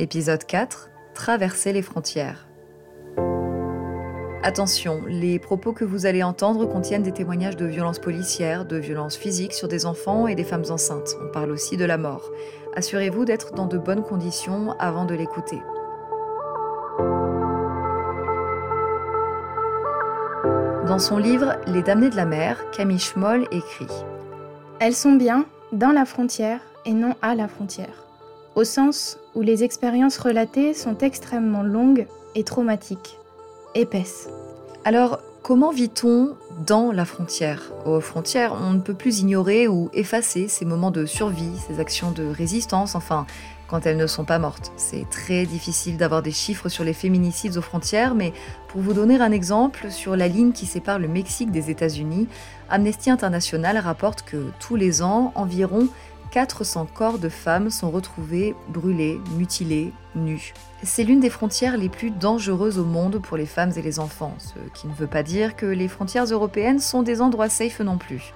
[0.00, 2.48] Épisode 4 Traverser les frontières.
[4.42, 9.18] Attention, les propos que vous allez entendre contiennent des témoignages de violences policières, de violences
[9.18, 11.16] physiques sur des enfants et des femmes enceintes.
[11.22, 12.30] On parle aussi de la mort.
[12.76, 15.58] Assurez-vous d'être dans de bonnes conditions avant de l'écouter.
[20.86, 23.92] Dans son livre Les damnés de la mer, Camille Schmoll écrit
[24.78, 28.06] Elles sont bien dans la frontière et non à la frontière,
[28.54, 33.18] au sens où les expériences relatées sont extrêmement longues et traumatiques,
[33.74, 34.28] épaisses.
[34.84, 36.34] Alors, comment vit-on
[36.66, 37.72] dans la frontière?
[37.86, 42.10] Aux frontières, on ne peut plus ignorer ou effacer ces moments de survie, ces actions
[42.10, 43.26] de résistance, enfin,
[43.68, 44.72] quand elles ne sont pas mortes.
[44.76, 48.32] C'est très difficile d'avoir des chiffres sur les féminicides aux frontières, mais
[48.68, 52.26] pour vous donner un exemple, sur la ligne qui sépare le Mexique des États-Unis,
[52.68, 55.88] Amnesty International rapporte que tous les ans, environ
[56.30, 60.54] 400 corps de femmes sont retrouvés brûlés, mutilés, nus.
[60.82, 64.34] C'est l'une des frontières les plus dangereuses au monde pour les femmes et les enfants,
[64.38, 67.98] ce qui ne veut pas dire que les frontières européennes sont des endroits safe non
[67.98, 68.32] plus.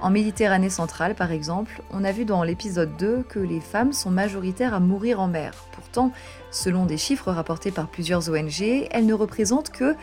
[0.00, 4.10] En Méditerranée centrale, par exemple, on a vu dans l'épisode 2 que les femmes sont
[4.10, 5.52] majoritaires à mourir en mer.
[5.96, 6.12] Pourtant,
[6.50, 9.96] selon des chiffres rapportés par plusieurs ONG, elles ne représentent que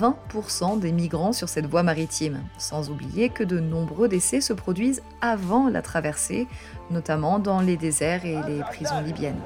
[0.00, 2.38] 20% des migrants sur cette voie maritime.
[2.56, 6.46] Sans oublier que de nombreux décès se produisent avant la traversée,
[6.92, 9.40] notamment dans les déserts et les prisons libyennes.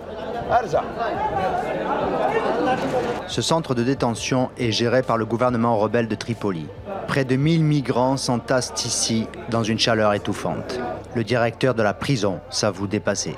[3.27, 6.67] Ce centre de détention est géré par le gouvernement rebelle de Tripoli.
[7.09, 10.79] Près de 1000 migrants s'entassent ici dans une chaleur étouffante.
[11.15, 13.35] Le directeur de la prison s'avoue dépassé.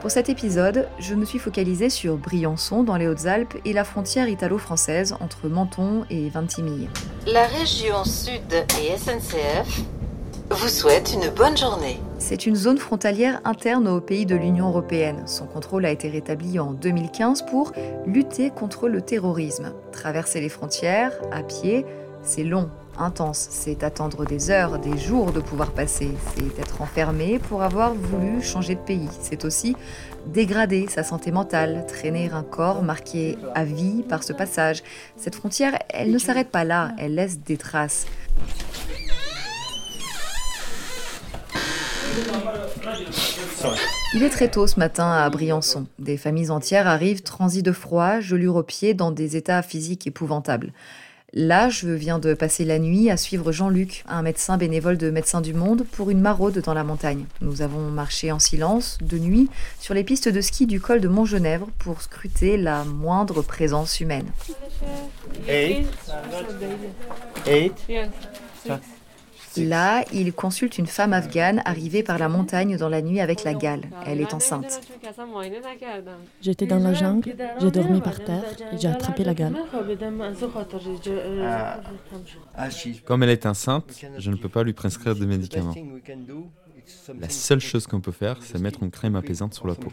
[0.00, 4.28] Pour cet épisode, je me suis focalisée sur Briançon dans les Hautes-Alpes et la frontière
[4.28, 6.88] italo-française entre Menton et Vintimille.
[7.26, 9.80] La région Sud et SNCF
[10.50, 11.98] vous souhaitent une bonne journée.
[12.18, 15.24] C'est une zone frontalière interne au pays de l'Union européenne.
[15.26, 17.72] Son contrôle a été rétabli en 2015 pour
[18.06, 19.72] lutter contre le terrorisme.
[19.90, 21.84] Traverser les frontières à pied,
[22.22, 27.38] c'est long, intense, c'est attendre des heures, des jours de pouvoir passer, c'est être enfermé
[27.38, 29.76] pour avoir voulu changer de pays, c'est aussi
[30.26, 34.82] dégrader sa santé mentale, traîner un corps marqué à vie par ce passage.
[35.16, 38.06] Cette frontière, elle ne s'arrête pas là, elle laisse des traces.
[44.14, 45.86] Il est très tôt ce matin à Briançon.
[45.98, 50.72] Des familles entières arrivent transies de froid, gelures aux pieds, dans des états physiques épouvantables.
[51.34, 55.42] Là, je viens de passer la nuit à suivre Jean-Luc, un médecin bénévole de Médecins
[55.42, 57.26] du Monde, pour une maraude dans la montagne.
[57.42, 61.08] Nous avons marché en silence, de nuit, sur les pistes de ski du col de
[61.08, 64.26] Montgenèvre pour scruter la moindre présence humaine.
[69.56, 73.54] Là, il consulte une femme afghane arrivée par la montagne dans la nuit avec la
[73.54, 73.82] gale.
[74.06, 74.80] Elle est enceinte.
[76.40, 79.56] J'étais dans la jungle, j'ai dormi par terre et j'ai attrapé la gale.
[83.04, 85.74] Comme elle est enceinte, je ne peux pas lui prescrire de médicaments.
[87.18, 89.90] La seule chose qu'on peut faire, c'est mettre une crème apaisante sur la peau.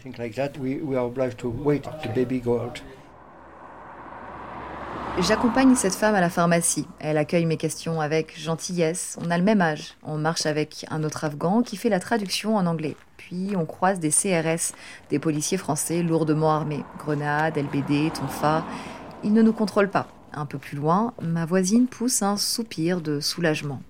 [5.20, 6.86] J'accompagne cette femme à la pharmacie.
[7.00, 9.18] Elle accueille mes questions avec gentillesse.
[9.26, 9.96] On a le même âge.
[10.04, 12.98] On marche avec un autre Afghan qui fait la traduction en anglais.
[13.16, 14.74] Puis on croise des CRS,
[15.10, 16.84] des policiers français lourdement armés.
[17.00, 18.66] Grenades, LBD, tonfa.
[19.24, 20.08] Ils ne nous contrôlent pas.
[20.34, 23.82] Un peu plus loin, ma voisine pousse un soupir de soulagement.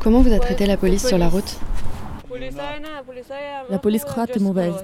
[0.00, 1.58] Comment vous a traité la police sur la route?
[3.70, 4.74] La police croate est mauvaise.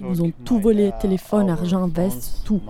[0.00, 2.60] Ils ont tout volé, téléphone, argent, veste, tout.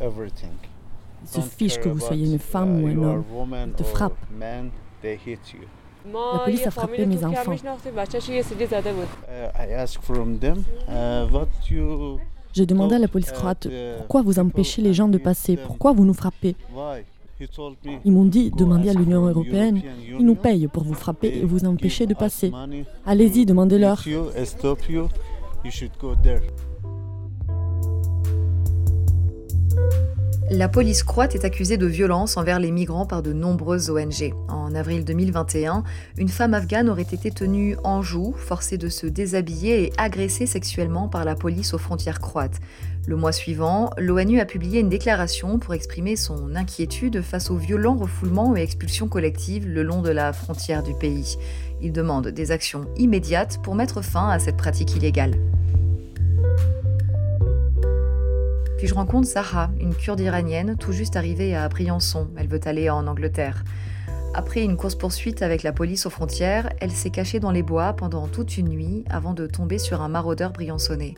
[0.00, 3.24] Ils se fichent que vous soyez une femme ou un homme.
[3.66, 4.16] Ils te frappent.
[5.02, 7.56] La police a frappé mes enfants.
[12.52, 16.04] J'ai demandé à la police croate pourquoi vous empêchez les gens de passer, pourquoi vous
[16.04, 16.54] nous frappez?
[18.04, 21.66] Ils m'ont dit demandez à l'Union européenne, ils nous payent pour vous frapper et vous
[21.66, 22.52] empêcher de passer.
[23.04, 24.02] Allez-y, demandez-leur.
[25.66, 26.42] you should go there.
[30.48, 34.32] La police croate est accusée de violence envers les migrants par de nombreuses ONG.
[34.46, 35.82] En avril 2021,
[36.18, 41.08] une femme afghane aurait été tenue en joue, forcée de se déshabiller et agressée sexuellement
[41.08, 42.60] par la police aux frontières croates.
[43.08, 47.96] Le mois suivant, l'ONU a publié une déclaration pour exprimer son inquiétude face aux violents
[47.96, 51.38] refoulements et expulsions collectives le long de la frontière du pays.
[51.82, 55.34] Il demande des actions immédiates pour mettre fin à cette pratique illégale.
[58.78, 62.28] Puis je rencontre Zaha, une kurde iranienne tout juste arrivée à Briançon.
[62.36, 63.64] Elle veut aller en Angleterre.
[64.34, 68.26] Après une course-poursuite avec la police aux frontières, elle s'est cachée dans les bois pendant
[68.26, 71.14] toute une nuit avant de tomber sur un maraudeur briançonné.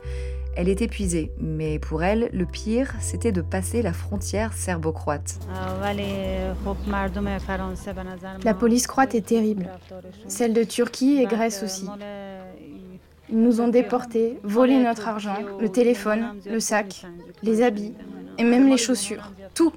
[0.55, 5.39] Elle est épuisée, mais pour elle, le pire, c'était de passer la frontière serbo-croate.
[8.43, 9.69] La police croate est terrible.
[10.27, 11.87] Celle de Turquie et Grèce aussi.
[13.31, 17.05] Ils nous ont déportés, volé notre argent, le téléphone, le sac,
[17.43, 17.93] les habits
[18.37, 19.31] et même les chaussures.
[19.53, 19.71] Tout.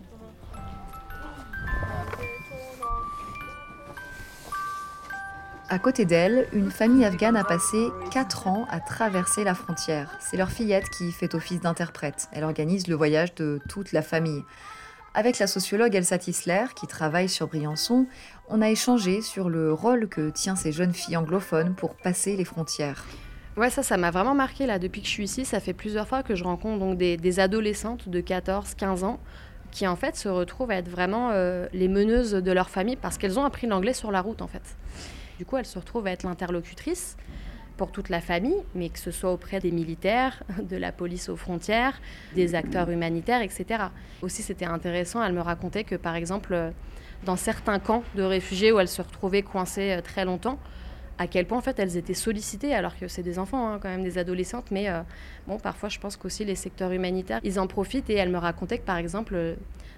[5.69, 10.19] À côté d'elle, une famille afghane a passé 4 ans à traverser la frontière.
[10.21, 12.29] C'est leur fillette qui fait office d'interprète.
[12.33, 14.45] Elle organise le voyage de toute la famille.
[15.15, 18.07] Avec la sociologue Elsa Tisler, qui travaille sur Briançon,
[18.49, 22.45] on a échangé sur le rôle que tient ces jeunes filles anglophones pour passer les
[22.45, 23.05] frontières.
[23.57, 24.79] Ouais, ça, ça m'a vraiment marqué là.
[24.79, 28.09] Depuis que je suis ici, ça fait plusieurs fois que je rencontre donc des, adolescentes
[28.09, 29.21] de 14, 15 ans
[29.71, 33.19] qui en fait se retrouvent à être vraiment euh, les meneuses de leur famille parce
[33.19, 34.63] qu'elles ont appris l'anglais sur la route en fait.
[35.39, 37.17] Du coup, elles se retrouvent à être l'interlocutrice
[37.77, 41.37] pour toute la famille, mais que ce soit auprès des militaires, de la police aux
[41.37, 42.01] frontières,
[42.35, 43.85] des acteurs humanitaires, etc.
[44.23, 46.73] Aussi, c'était intéressant, elle me racontait que par exemple,
[47.25, 50.59] dans certains camps de réfugiés où elles se retrouvaient coincées euh, très longtemps,
[51.19, 53.89] à quel point en fait elles étaient sollicitées alors que c'est des enfants hein, quand
[53.89, 55.01] même des adolescentes mais euh,
[55.47, 58.11] bon parfois je pense qu'aussi les secteurs humanitaires ils en profitent.
[58.11, 59.55] Et elle me racontait que par exemple euh,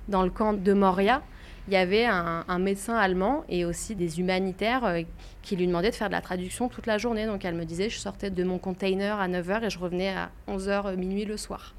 [0.09, 1.23] dans le camp de Moria
[1.67, 5.01] il y avait un, médecin allemand et aussi des humanitaires euh,
[5.41, 7.25] qui lui demandaient de faire de la traduction toute la journée.
[7.25, 10.31] Donc elle me disait je sortais de mon container à 9h et je revenais à
[10.47, 11.75] 11h minuit le soir.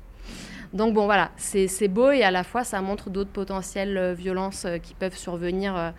[0.74, 4.96] Donc bon voilà c'est beau et à la fois ça montre d'autres potentielles violences qui
[4.96, 5.94] peuvent survenir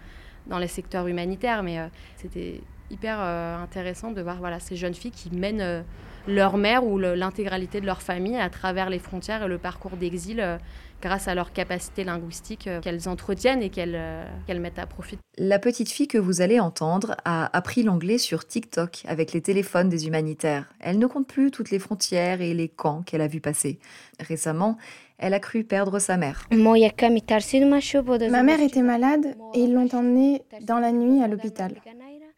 [0.48, 1.78] dans les secteurs humanitaires mais
[2.16, 2.60] c'était
[2.90, 5.82] hyper euh, intéressant de voir voilà, ces jeunes filles qui mènent euh,
[6.26, 10.40] leur mère ou l'intégralité de leur famille à travers les frontières et le parcours d'exil
[10.40, 10.58] euh,
[11.00, 14.00] grâce à leur capacité linguistique qu'elles entretiennent et qu'elles
[14.46, 15.18] qu'elles mettent à profit.
[15.36, 19.90] La petite fille que vous allez entendre a appris l'anglais sur TikTok avec les téléphones
[19.90, 20.72] des humanitaires.
[20.80, 23.78] Elle ne compte plus toutes les frontières et les camps qu'elle a vu passer.
[24.20, 24.78] Récemment,
[25.18, 26.48] elle a cru perdre sa mère.
[26.50, 31.74] Ma mère était malade et ils l'ont emmenée dans la nuit à l'hôpital.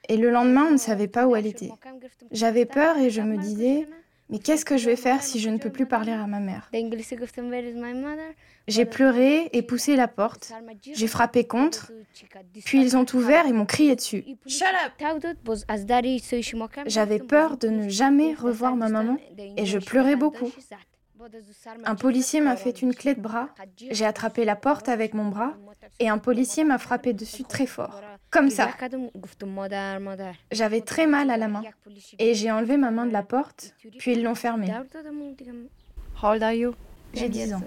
[0.09, 1.71] Et le lendemain, on ne savait pas où elle était.
[2.31, 3.87] J'avais peur et je me disais,
[4.31, 6.71] mais qu'est-ce que je vais faire si je ne peux plus parler à ma mère?
[8.67, 10.53] J'ai pleuré et poussé la porte.
[10.93, 11.93] J'ai frappé contre.
[12.65, 14.25] Puis ils ont ouvert et m'ont crié dessus.
[14.47, 14.93] Shut up
[16.87, 19.17] J'avais peur de ne jamais revoir ma maman
[19.57, 20.53] et je pleurais beaucoup.
[21.85, 23.49] Un policier m'a fait une clé de bras,
[23.91, 25.55] j'ai attrapé la porte avec mon bras
[25.99, 28.01] et un policier m'a frappé dessus très fort,
[28.31, 28.71] comme ça.
[30.53, 31.63] J'avais très mal à la main
[32.19, 34.73] et j'ai enlevé ma main de la porte, puis ils l'ont fermée.
[37.15, 37.63] J'ai 10 ans.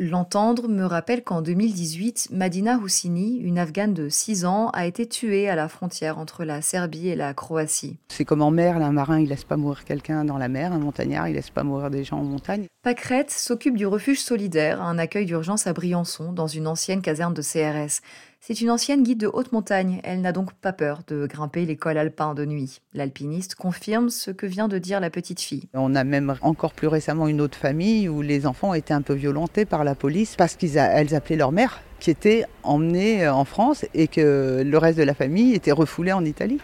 [0.00, 5.48] L'entendre me rappelle qu'en 2018, Madina Houssini, une Afghane de 6 ans, a été tuée
[5.48, 7.96] à la frontière entre la Serbie et la Croatie.
[8.08, 10.80] C'est comme en mer, un marin il laisse pas mourir quelqu'un dans la mer, un
[10.80, 12.66] montagnard il laisse pas mourir des gens en montagne.
[12.82, 17.42] Pacrette s'occupe du refuge solidaire, un accueil d'urgence à Briançon, dans une ancienne caserne de
[17.42, 18.00] CRS.
[18.46, 20.02] C'est une ancienne guide de haute montagne.
[20.04, 22.82] Elle n'a donc pas peur de grimper l'école alpin de nuit.
[22.92, 25.66] L'alpiniste confirme ce que vient de dire la petite fille.
[25.72, 29.14] On a même encore plus récemment une autre famille où les enfants étaient un peu
[29.14, 34.08] violentés par la police parce qu'elles appelaient leur mère qui était emmenée en France et
[34.08, 36.60] que le reste de la famille était refoulé en Italie.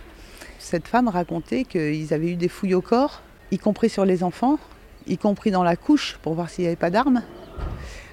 [0.58, 3.22] Cette femme racontait qu'ils avaient eu des fouilles au corps,
[3.52, 4.58] y compris sur les enfants,
[5.06, 7.22] y compris dans la couche pour voir s'il n'y avait pas d'armes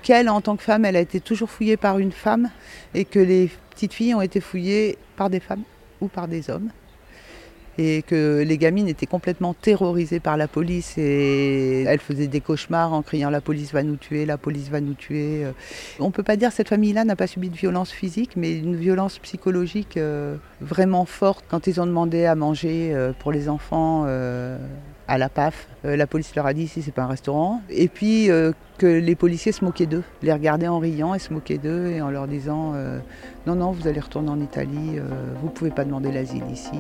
[0.08, 2.50] qu'elle, en tant que femme, elle a été toujours fouillée par une femme
[2.94, 5.64] et que les petites filles ont été fouillées par des femmes
[6.00, 6.70] ou par des hommes.
[7.78, 12.94] Et que les gamines étaient complètement terrorisées par la police et elles faisaient des cauchemars
[12.94, 15.44] en criant la police va nous tuer, la police va nous tuer.
[16.00, 18.58] On ne peut pas dire que cette famille-là n'a pas subi de violence physique, mais
[18.58, 23.50] une violence psychologique euh, vraiment forte quand ils ont demandé à manger euh, pour les
[23.50, 24.58] enfants euh,
[25.08, 25.68] à la PAF.
[25.86, 27.62] Euh, la police leur a dit ici c'est pas un restaurant.
[27.70, 31.34] Et puis euh, que les policiers se moquaient d'eux, les regardaient en riant et se
[31.34, 33.00] moquaient d'eux et en leur disant euh,
[33.46, 35.00] non non vous allez retourner en Italie,
[35.42, 36.78] vous pouvez pas demander l'asile ici.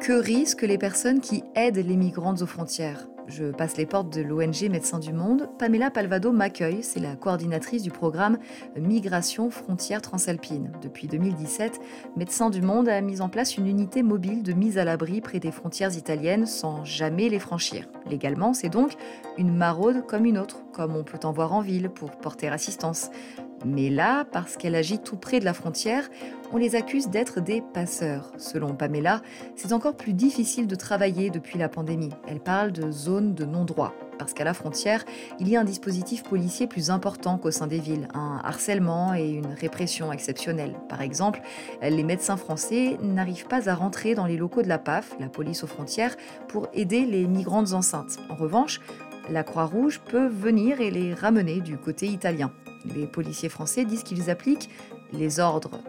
[0.00, 3.06] Que risquent les personnes qui aident les migrantes aux frontières?
[3.26, 5.48] Je passe les portes de l'ONG Médecins du Monde.
[5.58, 8.38] Pamela Palvado m'accueille, c'est la coordinatrice du programme
[8.76, 10.72] Migration Frontières Transalpines.
[10.82, 11.80] Depuis 2017,
[12.16, 15.40] Médecins du Monde a mis en place une unité mobile de mise à l'abri près
[15.40, 17.86] des frontières italiennes sans jamais les franchir.
[18.06, 18.92] Légalement, c'est donc
[19.38, 23.10] une maraude comme une autre, comme on peut en voir en ville pour porter assistance.
[23.64, 26.08] Mais là, parce qu'elle agit tout près de la frontière,
[26.52, 28.32] on les accuse d'être des passeurs.
[28.36, 29.22] Selon Pamela,
[29.56, 32.12] c'est encore plus difficile de travailler depuis la pandémie.
[32.28, 33.94] Elle parle de zone de non-droit.
[34.18, 35.04] parce qu'à la frontière,
[35.40, 39.28] il y a un dispositif policier plus important qu'au sein des villes, un harcèlement et
[39.28, 40.74] une répression exceptionnelle.
[40.88, 41.42] Par exemple,
[41.82, 45.64] les médecins français n'arrivent pas à rentrer dans les locaux de la PAF, la police
[45.64, 46.16] aux frontières,
[46.48, 48.18] pour aider les migrantes enceintes.
[48.30, 48.80] En revanche,
[49.30, 52.52] la Croix-Rouge peut venir et les ramener du côté italien.
[52.94, 54.70] Les policiers français disent qu'ils appliquent
[55.12, 55.80] les ordres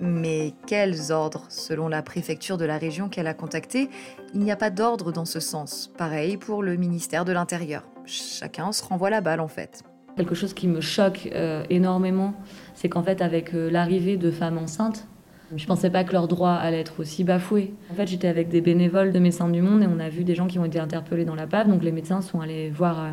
[0.00, 3.88] mais quels ordres Selon la préfecture de la région qu'elle a contactée,
[4.34, 5.90] il n'y a pas d'ordre dans ce sens.
[5.96, 7.82] Pareil pour le ministère de l'Intérieur.
[8.06, 9.82] Chacun se renvoie la balle en fait.
[10.16, 12.34] Quelque chose qui me choque euh, énormément,
[12.74, 15.06] c'est qu'en fait avec euh, l'arrivée de femmes enceintes,
[15.54, 17.74] je ne pensais pas que leurs droits allaient être aussi bafoués.
[17.90, 20.34] En fait, j'étais avec des bénévoles de Médecins du Monde et on a vu des
[20.34, 21.68] gens qui ont été interpellés dans la PAV.
[21.68, 23.10] Donc les médecins sont allés voir euh,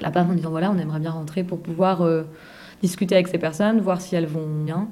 [0.00, 2.02] la PAV en disant voilà, on aimerait bien rentrer pour pouvoir
[2.82, 4.88] discuter avec ces personnes, voir si elles vont bien.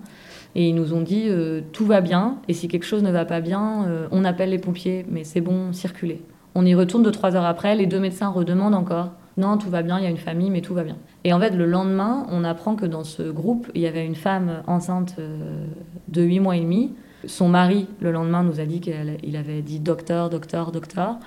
[0.55, 3.25] Et ils nous ont dit euh, tout va bien, et si quelque chose ne va
[3.25, 6.23] pas bien, euh, on appelle les pompiers, mais c'est bon, circulez.
[6.55, 9.83] On y retourne deux, trois heures après, les deux médecins redemandent encore non, tout va
[9.83, 10.97] bien, il y a une famille, mais tout va bien.
[11.23, 14.17] Et en fait, le lendemain, on apprend que dans ce groupe, il y avait une
[14.17, 15.65] femme enceinte euh,
[16.09, 16.93] de 8 mois et demi.
[17.25, 21.19] Son mari, le lendemain, nous a dit qu'il avait dit docteur, docteur, docteur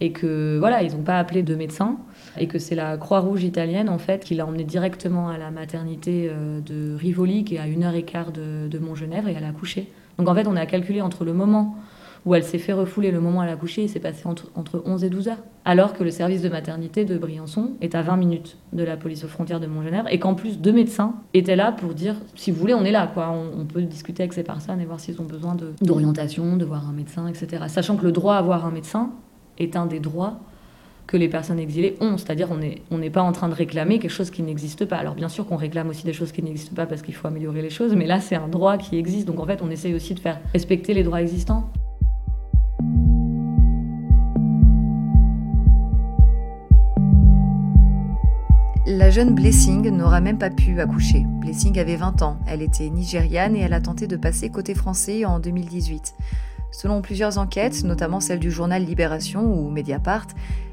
[0.00, 1.96] et que voilà, ils n'ont pas appelé de médecin
[2.38, 6.28] et que c'est la Croix-Rouge italienne en fait qui l'a emmenée directement à la maternité
[6.30, 9.48] euh, de Rivoli qui est à une heure et quart de, Montgenèvre et elle a
[9.48, 9.90] accouché.
[10.18, 11.76] Donc en fait, on a calculé entre le moment
[12.26, 15.02] où elle s'est fait refouler, le moment où elle il s'est passé entre, entre 11
[15.04, 15.42] et 12 heures.
[15.64, 19.24] Alors que le service de maternité de Briançon est à 20 minutes de la police
[19.24, 22.58] aux frontières de Montgenèvre et qu'en plus deux médecins étaient là pour dire si vous
[22.58, 23.30] voulez, on est là, quoi.
[23.30, 26.64] On, on peut discuter avec ces personnes et voir s'ils ont besoin d'orientation, de, de
[26.64, 27.64] voir un médecin, etc.
[27.68, 29.10] Sachant que le droit à voir un médecin,
[29.58, 30.38] est un des droits
[31.06, 32.18] que les personnes exilées ont.
[32.18, 32.48] C'est-à-dire
[32.90, 34.96] on n'est pas en train de réclamer quelque chose qui n'existe pas.
[34.96, 37.62] Alors bien sûr qu'on réclame aussi des choses qui n'existent pas parce qu'il faut améliorer
[37.62, 39.26] les choses, mais là c'est un droit qui existe.
[39.26, 41.70] Donc en fait on essaye aussi de faire respecter les droits existants.
[48.90, 51.24] La jeune Blessing n'aura même pas pu accoucher.
[51.40, 55.26] Blessing avait 20 ans, elle était nigériane et elle a tenté de passer côté français
[55.26, 56.14] en 2018.
[56.70, 60.26] Selon plusieurs enquêtes, notamment celle du journal Libération ou Mediapart,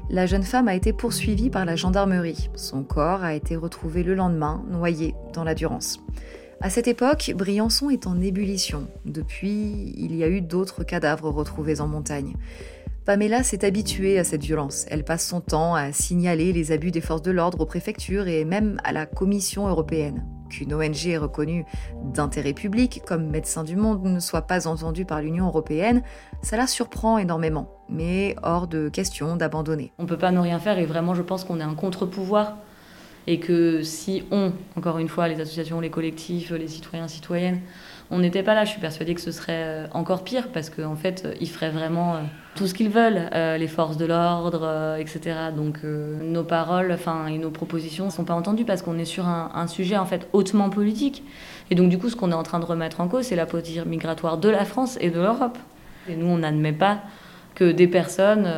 [0.08, 2.48] la jeune femme a été poursuivie par la gendarmerie.
[2.54, 6.00] Son corps a été retrouvé le lendemain, noyé dans la Durance.
[6.60, 8.86] À cette époque, Briançon est en ébullition.
[9.04, 12.34] Depuis, il y a eu d'autres cadavres retrouvés en montagne.
[13.04, 14.86] Pamela s'est habituée à cette violence.
[14.88, 18.44] Elle passe son temps à signaler les abus des forces de l'ordre aux préfectures et
[18.44, 20.24] même à la Commission européenne
[20.56, 21.64] qu'une ONG reconnue
[22.02, 26.02] d'intérêt public comme Médecins du Monde ne soit pas entendue par l'Union européenne,
[26.42, 29.92] ça la surprend énormément, mais hors de question d'abandonner.
[29.98, 32.56] On ne peut pas ne rien faire et vraiment je pense qu'on est un contre-pouvoir
[33.26, 37.60] et que si on, encore une fois, les associations, les collectifs, les citoyens, citoyennes,
[38.10, 40.94] on n'était pas là, je suis persuadée que ce serait euh, encore pire parce qu'en
[40.94, 42.20] fait, euh, ils feraient vraiment euh,
[42.54, 45.20] tout ce qu'ils veulent, les forces de l'ordre, etc.
[45.54, 49.26] Donc nos paroles enfin, et nos propositions ne sont pas entendues parce qu'on est sur
[49.26, 51.22] un, sujet en fait hautement politique.
[51.70, 53.44] Et donc du coup, ce qu'on est en train de remettre en cause, c'est la
[53.44, 55.58] politique migratoire de la France et de l'Europe.
[56.08, 57.00] Et nous, on n'admet pas
[57.54, 58.48] que des personnes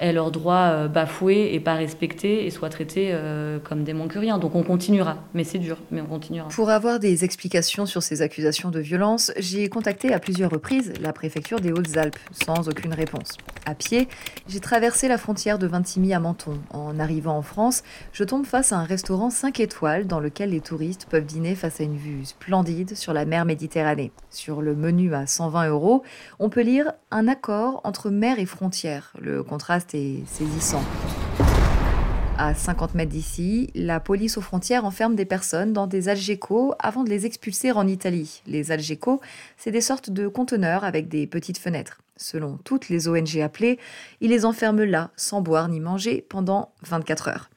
[0.00, 4.38] aient leurs droits euh, bafoués et pas respectés et soient traités euh, comme des rien.
[4.38, 6.48] Donc on continuera, mais c'est dur, mais on continuera.
[6.48, 11.12] Pour avoir des explications sur ces accusations de violence, j'ai contacté à plusieurs reprises la
[11.12, 13.36] préfecture des Hautes-Alpes, sans aucune réponse.
[13.64, 14.08] À pied,
[14.48, 16.58] j'ai traversé la frontière de Vintimille à Menton.
[16.70, 20.60] En arrivant en France, je tombe face à un restaurant 5 étoiles dans lequel les
[20.60, 24.12] touristes peuvent dîner face à une vue splendide sur la mer Méditerranée.
[24.30, 26.02] Sur le menu à 120 euros,
[26.38, 29.12] on peut lire un accord entre mer et frontière.
[29.20, 30.82] Le contraste et saisissant.
[32.38, 37.02] À 50 mètres d'ici, la police aux frontières enferme des personnes dans des algécos avant
[37.02, 38.42] de les expulser en Italie.
[38.46, 39.22] Les algécos,
[39.56, 42.02] c'est des sortes de conteneurs avec des petites fenêtres.
[42.18, 43.78] Selon toutes les ONG appelées,
[44.20, 47.50] ils les enferment là, sans boire ni manger, pendant 24 heures.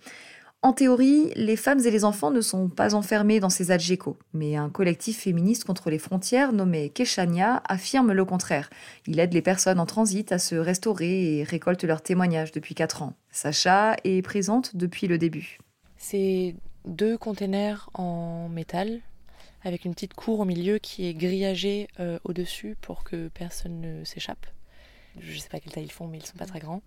[0.61, 4.57] En théorie, les femmes et les enfants ne sont pas enfermés dans ces algécos, mais
[4.57, 8.69] un collectif féministe contre les frontières nommé Keshania affirme le contraire.
[9.07, 13.03] Il aide les personnes en transit à se restaurer et récolte leurs témoignages depuis 4
[13.03, 13.13] ans.
[13.31, 15.59] Sacha est présente depuis le début.
[15.95, 18.99] C'est deux containers en métal
[19.63, 24.03] avec une petite cour au milieu qui est grillagée euh, au-dessus pour que personne ne
[24.03, 24.45] s'échappe.
[25.17, 26.81] Je ne sais pas quelle taille ils font, mais ils ne sont pas très grands.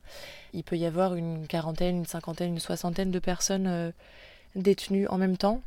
[0.52, 3.90] Il peut y avoir une quarantaine, une cinquantaine, une soixantaine de personnes euh,
[4.54, 5.62] détenues en même temps.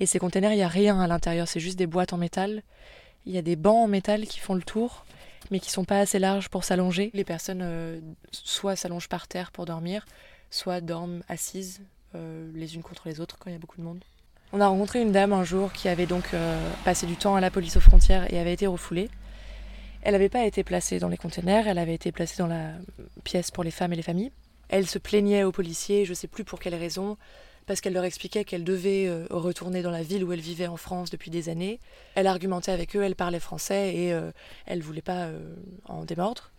[0.00, 2.62] Et ces containers, il n'y a rien à l'intérieur, c'est juste des boîtes en métal.
[3.24, 5.04] Il y a des bancs en métal qui font le tour,
[5.50, 7.10] mais qui sont pas assez larges pour s'allonger.
[7.14, 10.06] Les personnes euh, soit s'allongent par terre pour dormir,
[10.50, 11.80] soit dorment assises
[12.14, 14.02] euh, les unes contre les autres quand il y a beaucoup de monde.
[14.52, 16.24] On a rencontré une dame un jour qui avait donc
[16.84, 19.10] passé du temps à la police aux frontières et avait été refoulée.
[20.06, 22.74] Elle n'avait pas été placée dans les containers, elle avait été placée dans la
[23.24, 24.30] pièce pour les femmes et les familles.
[24.68, 27.16] Elle se plaignait aux policiers, je ne sais plus pour quelle raison,
[27.66, 30.76] parce qu'elle leur expliquait qu'elle devait euh, retourner dans la ville où elle vivait en
[30.76, 31.80] France depuis des années.
[32.14, 34.30] Elle argumentait avec eux, elle parlait français et euh,
[34.66, 36.52] elle ne voulait pas euh, en démordre.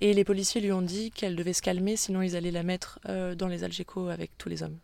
[0.00, 3.00] Et les policiers lui ont dit qu'elle devait se calmer, sinon ils allaient la mettre
[3.04, 4.78] dans les Algeco avec tous les hommes.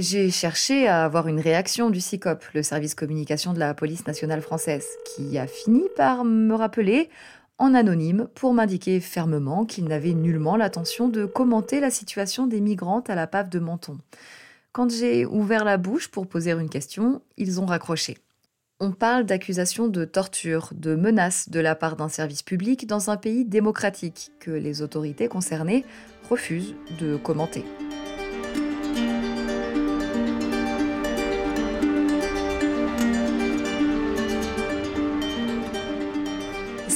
[0.00, 4.42] J'ai cherché à avoir une réaction du CICOP, le service communication de la police nationale
[4.42, 7.10] française, qui a fini par me rappeler
[7.58, 13.10] en anonyme pour m'indiquer fermement qu'il n'avait nullement l'intention de commenter la situation des migrantes
[13.10, 13.98] à la pave de Menton.
[14.70, 18.18] Quand j'ai ouvert la bouche pour poser une question, ils ont raccroché.
[18.78, 23.16] On parle d'accusations de torture, de menaces de la part d'un service public dans un
[23.16, 25.84] pays démocratique que les autorités concernées
[26.30, 27.64] refusent de commenter.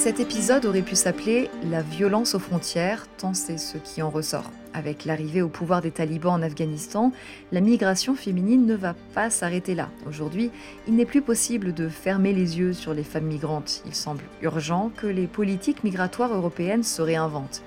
[0.02, 4.50] Cet épisode aurait pu s'appeler La violence aux frontières, tant c'est ce qui en ressort.
[4.75, 7.12] Avec l'arrivée au pouvoir des talibans en Afghanistan,
[7.52, 9.90] la migration féminine ne va pas s'arrêter là.
[10.09, 10.50] Aujourd'hui,
[10.88, 13.85] il n'est plus possible de fermer les yeux sur les femmes migrantes.
[13.87, 17.62] Il semble urgent que les politiques migratoires européennes se réinventent.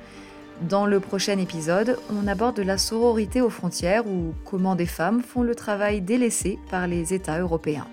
[0.61, 5.41] Dans le prochain épisode, on aborde la sororité aux frontières ou comment des femmes font
[5.41, 7.87] le travail délaissé par les États européens.